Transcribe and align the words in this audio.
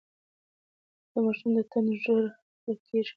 د 1.11 1.13
ماشوم 1.25 1.51
د 1.57 1.59
تنده 1.71 1.95
ژر 2.03 2.23
پوره 2.61 2.75
کړئ. 2.85 3.01